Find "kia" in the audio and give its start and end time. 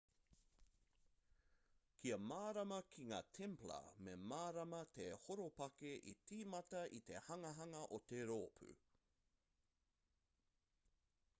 2.03-2.15